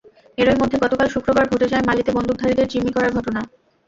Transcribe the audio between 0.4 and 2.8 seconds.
এরই মধ্যে গতকাল শুক্রবার ঘটে যায় মালিতে বন্দুকধারীদের